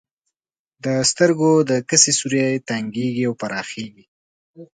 [0.83, 1.51] د سترګو
[1.89, 4.05] کسي سوری تنګیږي او پراخیږي.